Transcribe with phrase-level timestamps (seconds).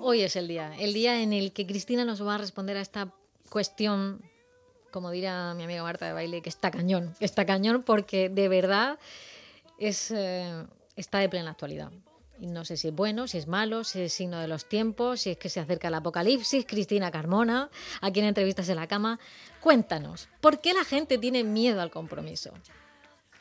[0.00, 2.82] Hoy es el día, el día en el que Cristina nos va a responder a
[2.82, 3.12] esta
[3.48, 4.22] cuestión,
[4.90, 8.48] como dirá mi amiga Marta de Baile, que está cañón, que está cañón porque de
[8.48, 8.98] verdad
[9.78, 11.90] es, eh, está de plena actualidad.
[12.38, 15.22] Y no sé si es bueno, si es malo, si es signo de los tiempos,
[15.22, 16.66] si es que se acerca el apocalipsis.
[16.66, 19.20] Cristina Carmona, a quien entrevistas en la cama.
[19.60, 22.52] Cuéntanos, ¿por qué la gente tiene miedo al compromiso?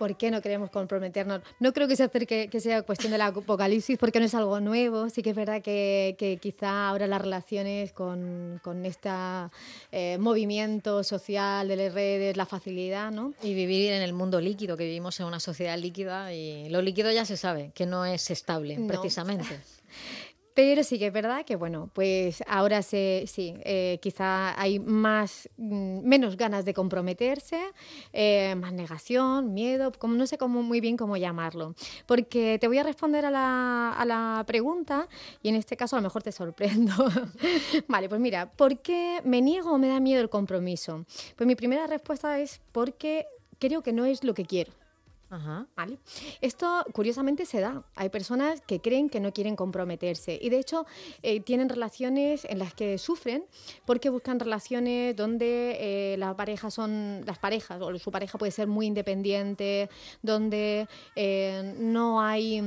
[0.01, 1.43] ¿Por qué no queremos comprometernos?
[1.59, 5.11] No creo que se acerque, que sea cuestión del apocalipsis, porque no es algo nuevo.
[5.11, 9.11] Sí que es verdad que, que quizá ahora las relaciones con, con este
[10.17, 13.35] movimiento social de las redes, la facilidad, ¿no?
[13.43, 17.11] Y vivir en el mundo líquido, que vivimos en una sociedad líquida y lo líquido
[17.11, 18.87] ya se sabe, que no es estable, no.
[18.87, 19.59] precisamente.
[20.53, 25.49] Pero sí que es verdad que, bueno, pues ahora se, sí, eh, quizá hay más,
[25.57, 27.61] mm, menos ganas de comprometerse,
[28.11, 31.73] eh, más negación, miedo, como, no sé cómo, muy bien cómo llamarlo.
[32.05, 35.07] Porque te voy a responder a la, a la pregunta
[35.41, 36.93] y en este caso a lo mejor te sorprendo.
[37.87, 41.05] vale, pues mira, ¿por qué me niego o me da miedo el compromiso?
[41.37, 43.25] Pues mi primera respuesta es porque
[43.59, 44.80] creo que no es lo que quiero.
[45.31, 45.65] Ajá.
[45.77, 45.97] ¿Vale?
[46.41, 47.83] Esto curiosamente se da.
[47.95, 50.85] Hay personas que creen que no quieren comprometerse y de hecho
[51.23, 53.45] eh, tienen relaciones en las que sufren
[53.85, 58.67] porque buscan relaciones donde eh, la pareja son las parejas o su pareja puede ser
[58.67, 59.89] muy independiente,
[60.21, 62.61] donde eh, no hay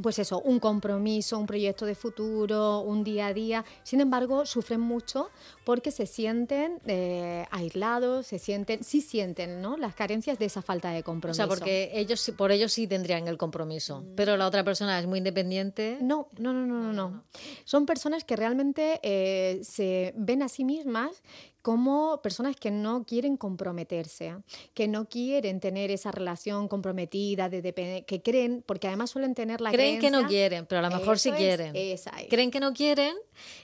[0.00, 3.64] pues eso, un compromiso, un proyecto de futuro, un día a día.
[3.82, 5.30] Sin embargo, sufren mucho
[5.64, 9.76] porque se sienten eh, aislados, se sienten, sí sienten, ¿no?
[9.76, 11.42] Las carencias de esa falta de compromiso.
[11.42, 14.14] O sea, porque ellos, por ellos sí tendrían el compromiso, mm.
[14.16, 15.98] pero la otra persona es muy independiente.
[16.00, 16.92] No, no, no, no, no.
[16.92, 17.24] no.
[17.64, 21.22] Son personas que realmente eh, se ven a sí mismas
[21.62, 24.36] como personas que no quieren comprometerse,
[24.74, 29.70] que no quieren tener esa relación comprometida, de, que creen, porque además suelen tener la
[29.70, 31.72] Creen creencia, que no quieren, pero a lo mejor sí quieren.
[31.74, 32.28] Esa es.
[32.28, 33.14] Creen que no quieren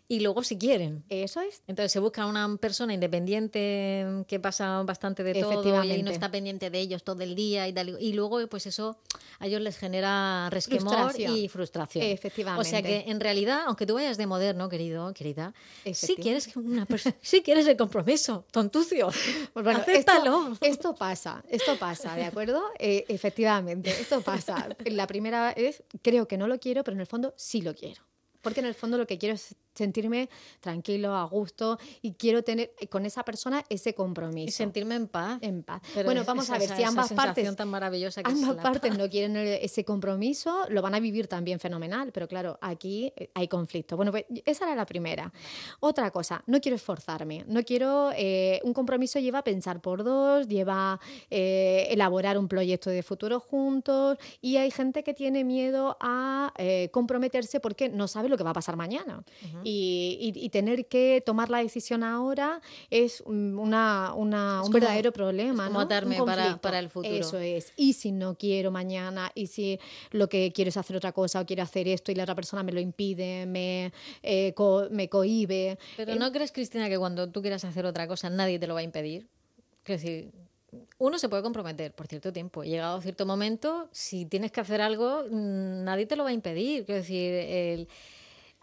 [0.08, 1.05] y luego sí quieren.
[1.08, 1.62] Eso es.
[1.67, 6.70] Entonces se busca una persona independiente que pasa bastante de todo y no está pendiente
[6.70, 8.98] de ellos todo el día y, tal, y luego pues eso
[9.39, 11.36] a ellos les genera resquemor frustración.
[11.36, 12.05] y frustración.
[12.05, 12.67] Efectivamente.
[12.67, 15.55] O sea que en realidad, aunque tú vayas de moderno, querido, querida,
[15.92, 19.08] si quieres una persona, si quieres el compromiso, tontucio.
[19.52, 20.52] Pues bueno, Acéptalo.
[20.52, 22.63] Esto, esto, pasa, esto pasa, ¿de acuerdo?
[22.79, 24.69] Eh, efectivamente, esto pasa.
[24.85, 28.02] La primera es, creo que no lo quiero, pero en el fondo sí lo quiero.
[28.42, 30.29] Porque en el fondo lo que quiero es sentirme
[30.61, 34.48] tranquilo, a gusto y quiero tener con esa persona ese compromiso.
[34.48, 35.39] Y sentirme en paz.
[35.42, 35.83] En paz.
[35.95, 38.98] Pero bueno, vamos a ver si ambas partes tan maravillosa que ambas partes paz.
[38.98, 43.48] no quieren ese compromiso, lo van a vivir también fenomenal, pero claro, aquí eh, hay
[43.48, 43.97] conflicto.
[43.97, 45.33] Bueno, pues esa era la primera.
[45.81, 50.48] Otra cosa, no quiero esforzarme, no quiero eh, un compromiso lleva a pensar por dos,
[50.48, 51.01] lleva
[51.31, 56.89] eh, elaborar un proyecto de futuro juntos y hay gente que tiene miedo a eh,
[56.93, 59.19] comprometerse porque no sabe lo que va a pasar mañana.
[59.19, 59.61] Uh -huh.
[59.68, 64.74] Y, y, y, tener que tomar la decisión ahora es una, una, es un como,
[64.74, 65.68] verdadero problema.
[65.68, 65.80] ¿no?
[65.80, 67.12] atarme para, para, el futuro.
[67.12, 67.72] Eso es.
[67.77, 69.80] Y si no quiero mañana, y si
[70.12, 72.62] lo que quiero es hacer otra cosa o quiero hacer esto y la otra persona
[72.62, 75.80] me lo impide, me, eh, co me cohibe.
[75.96, 78.80] Pero ¿no crees, Cristina, que cuando tú quieras hacer otra cosa nadie te lo va
[78.80, 79.27] a impedir?
[79.83, 80.30] Quiero decir,
[80.98, 82.62] uno se puede comprometer por cierto tiempo.
[82.62, 86.34] Llegado a cierto momento, si tienes que hacer algo, mm, nadie te lo va a
[86.34, 86.84] impedir.
[86.84, 87.88] Quiero decir, el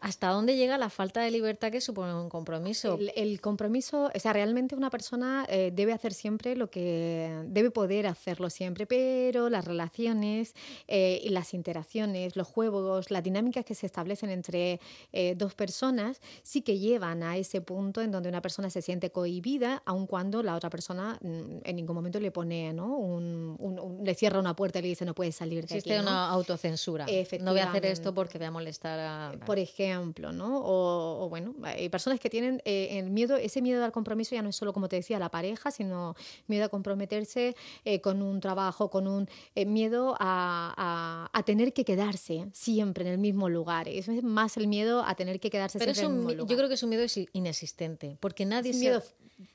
[0.03, 2.97] ¿Hasta dónde llega la falta de libertad que supone un compromiso?
[2.99, 7.71] El, el compromiso, o sea, realmente una persona eh, debe hacer siempre lo que debe
[7.71, 10.55] poder hacerlo siempre, pero las relaciones
[10.89, 14.81] eh, y las interacciones, los juegos, las dinámicas que se establecen entre
[15.13, 19.09] eh, dos personas sí que llevan a ese punto en donde una persona se siente
[19.09, 22.97] cohibida, aun cuando la otra persona mm, en ningún momento le pone, ¿no?
[22.97, 25.95] Un, un, un, le cierra una puerta y le dice no puedes salir de Existe
[25.95, 26.03] aquí.
[26.03, 26.11] ¿no?
[26.11, 27.05] una autocensura.
[27.39, 29.45] No voy a hacer esto porque voy a molestar a...
[29.45, 30.59] Por ejemplo, ejemplo, ¿no?
[30.59, 34.41] O, o, bueno, hay personas que tienen eh, el miedo, ese miedo al compromiso ya
[34.41, 36.15] no es solo, como te decía, la pareja, sino
[36.47, 37.55] miedo a comprometerse
[37.85, 43.05] eh, con un trabajo, con un eh, miedo a, a, a, tener que quedarse siempre
[43.05, 43.87] en el mismo lugar.
[43.87, 46.49] Es más el miedo a tener que quedarse Pero siempre un, en el mismo lugar.
[46.49, 48.81] Yo creo que es un miedo inexistente, porque nadie es se...
[48.81, 49.03] miedo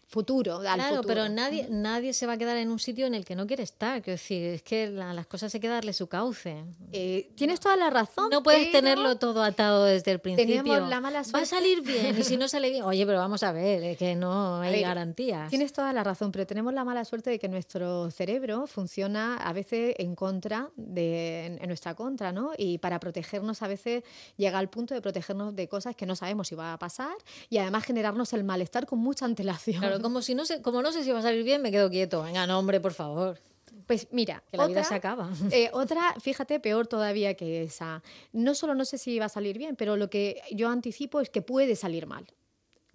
[0.08, 1.02] futuro, al claro, futuro.
[1.06, 3.62] pero nadie, nadie se va a quedar en un sitio en el que no quiere
[3.62, 4.00] estar.
[4.00, 6.64] Quiero decir, es que la, las cosas hay que darle su cauce.
[6.92, 8.30] Eh, tienes toda la razón.
[8.30, 10.62] No puedes tenerlo todo atado desde el principio.
[10.62, 11.36] Tenemos la mala suerte.
[11.36, 13.98] Va a salir bien y si no sale bien, oye, pero vamos a ver, es
[13.98, 15.50] que no hay ver, garantías.
[15.50, 19.52] Tienes toda la razón, pero tenemos la mala suerte de que nuestro cerebro funciona a
[19.52, 22.52] veces en contra de en, en nuestra contra, ¿no?
[22.56, 24.04] Y para protegernos a veces
[24.38, 27.14] llega al punto de protegernos de cosas que no sabemos si va a pasar
[27.50, 29.80] y además generarnos el malestar con mucha antelación.
[29.80, 31.90] Claro, como si no sé, como no sé si va a salir bien, me quedo
[31.90, 32.22] quieto.
[32.22, 33.38] Venga, no, hombre, por favor.
[33.86, 35.30] Pues mira, que la vida se acaba.
[35.50, 38.02] Eh, otra, fíjate, peor todavía que esa.
[38.32, 41.30] No solo no sé si va a salir bien, pero lo que yo anticipo es
[41.30, 42.26] que puede salir mal.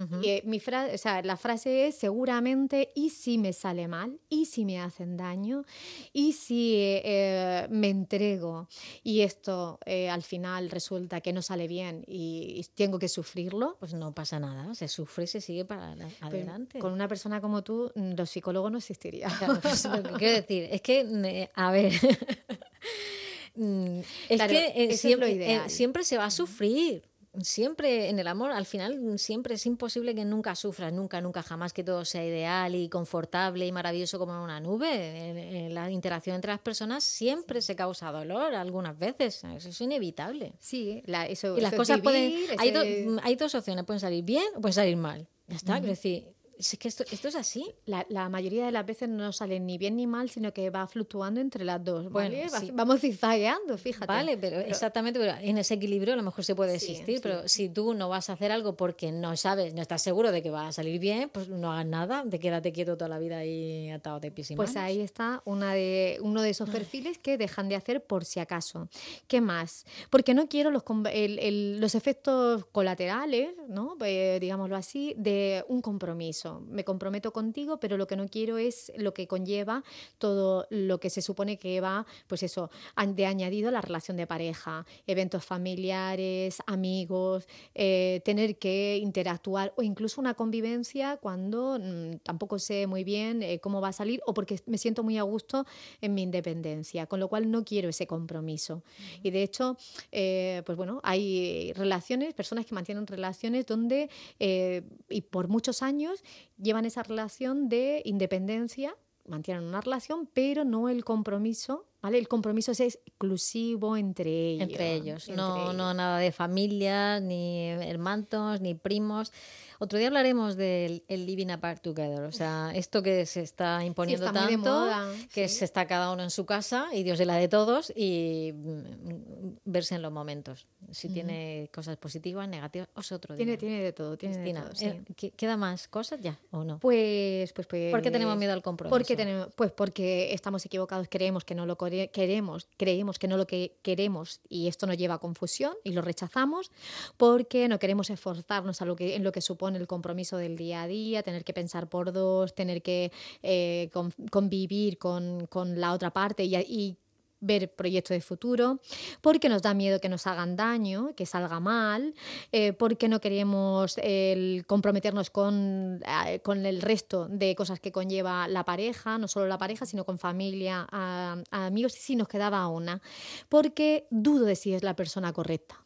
[0.04, 0.22] Ujú.
[0.22, 4.46] Y, eh, mi o sea, la frase es seguramente y si me sale mal, y
[4.46, 5.64] si me hacen daño,
[6.12, 8.68] y si eh, me entrego
[9.04, 13.78] y esto eh, al final resulta que no sale bien y, y tengo que sufrirlo.
[13.80, 16.80] Pues no pasa nada, se sufre y se sigue para la- adelante.
[16.80, 19.32] con una persona como tú, mm, los psicólogos no existirían.
[19.38, 21.92] Claro, pues, lo que quiero decir es que, eh, a ver,
[23.56, 24.00] mm,
[24.30, 27.04] es Claro, que eh, es siempre, lo eh, siempre se va a sufrir.
[27.42, 31.74] Siempre en el amor, al final, siempre es imposible que nunca sufras, nunca, nunca, jamás
[31.74, 35.30] que todo sea ideal y confortable y maravilloso como en una nube.
[35.30, 39.82] En, en la interacción entre las personas siempre se causa dolor algunas veces, eso es
[39.82, 40.54] inevitable.
[40.60, 42.30] Sí, la- eso, Y las eso es cosas pueden.
[42.30, 45.28] vivir, Hay, ese- do- hay dos opciones: pueden salir bien o pueden salir mal.
[45.48, 47.66] Ya está, quiero decir, es que esto, esto es así.
[47.86, 50.88] La, la mayoría de las veces no sale ni bien ni mal, sino que va
[50.88, 52.10] fluctuando entre las dos.
[52.10, 52.50] Bueno, ¿vale?
[52.50, 52.72] Va- sí.
[52.74, 54.06] Vamos zigzagueando, fíjate.
[54.08, 57.22] Vale, pero, exactamente, pero en ese equilibrio a lo mejor se puede Sí, existir, sí.
[57.24, 60.42] pero si tú no vas a hacer algo porque no sabes, no estás seguro de
[60.42, 63.38] que va a salir bien, pues no hagas nada, te quédate quieto toda la vida
[63.38, 64.86] ahí atado de pies y Pues manos.
[64.88, 68.88] ahí está una de, uno de esos perfiles que dejan de hacer por si acaso.
[69.28, 69.86] ¿Qué más?
[70.10, 73.98] Porque no quiero los, el- el- los efectos colaterales, ¿no?
[74.06, 76.43] Eh, digámoslo así, de un compromiso.
[76.70, 79.84] Me comprometo contigo, pero lo que no quiero es lo que conlleva
[80.18, 82.70] todo lo que se supone que va, pues eso,
[83.08, 89.84] de añadido a la relación de pareja, eventos familiares, amigos, eh, tener que interactuar o
[89.84, 94.34] incluso una convivencia cuando mm, tampoco sé muy bien eh, cómo va a salir o
[94.34, 95.66] porque me siento muy a gusto
[96.02, 98.84] en mi independencia, con lo cual no quiero ese compromiso.
[99.22, 99.78] Y de hecho,
[100.12, 104.10] eh, pues bueno, hay relaciones, personas que mantienen relaciones donde,
[104.40, 106.24] y por muchos años,
[106.58, 108.96] llevan esa relación de independencia
[109.28, 112.20] mantienen una relación, pero no el compromiso, ¿vale?
[112.20, 114.62] El compromiso es exclusivo entre ellos.
[114.70, 115.76] entre ellos, entre no, ellos.
[115.76, 119.32] no nada de familia, ni hermanos, ni primos.
[119.80, 124.28] Otro día hablaremos del el living apart together, o sea, esto que se está imponiendo
[124.28, 125.56] está muy de tanto, moda, que sí.
[125.60, 129.58] se está cada uno en su casa y Dios es la de todos y mm,
[129.66, 130.68] verse en los momentos.
[130.92, 133.46] Si tiene cosas positivas, negativas, otro día.
[133.46, 134.86] Tiene, tiene de todo, tiene de Cristina, todo, sí.
[134.86, 136.80] eh, ¿que- ¿queda más cosas ya o no?
[136.80, 137.92] Pues, pues, pues.
[137.92, 138.94] ¿Por qué tenemos miedo al compromiso?
[138.96, 141.78] Porque tenemos, pues porque estamos equivocados, creemos que no lo
[142.12, 146.02] queremos, creemos que no lo que queremos y esto nos lleva a confusión y lo
[146.02, 146.72] rechazamos,
[147.18, 150.84] porque no queremos esforzarnos a lo que, en lo que supone el compromiso del día
[150.84, 153.12] a día, tener que pensar por dos, tener que
[153.42, 156.98] eh, con- convivir con, con la otra parte y
[157.46, 158.80] ver proyectos de futuro,
[159.22, 162.14] porque nos da miedo que nos hagan daño, que salga mal,
[162.52, 168.48] eh, porque no queremos el comprometernos con, eh, con el resto de cosas que conlleva
[168.48, 172.28] la pareja, no solo la pareja, sino con familia, a- a amigos, y si nos
[172.28, 173.02] quedaba una,
[173.50, 175.84] porque dudo de si es la persona correcta.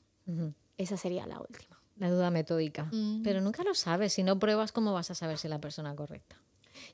[0.77, 1.79] Esa sería la última.
[1.97, 2.83] La duda metódica.
[2.91, 3.23] Mm.
[3.23, 4.13] Pero nunca lo sabes.
[4.13, 6.35] Si no pruebas, ¿cómo vas a saber si es la persona correcta?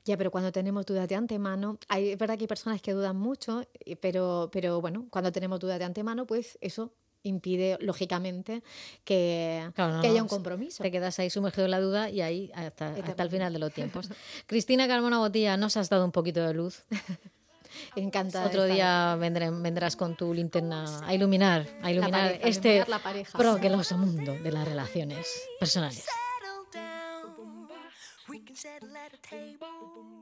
[0.04, 3.16] Ya, pero cuando tenemos dudas de antemano, hay, es verdad que hay personas que dudan
[3.16, 3.62] mucho,
[4.00, 6.92] pero, pero bueno, cuando tenemos dudas de antemano, pues eso
[7.26, 8.62] impide, lógicamente,
[9.02, 10.82] que, Claro, no, que haya un compromiso.
[10.82, 13.72] Te quedas ahí sumergido en la duda y ahí hasta, hasta el final de los
[13.72, 14.10] tiempos.
[14.46, 16.84] Cristina Carmona Botilla, nos has dado un poquito de luz.
[17.96, 18.46] Encantada.
[18.46, 22.88] Otro día vendré- vendrás con tu linterna a iluminar, a iluminar pareja, a este iluminar
[22.88, 23.96] la pareja.
[23.96, 25.26] mundo de las relaciones
[25.58, 26.04] personales.
[28.34, 30.13] We can settle at a table.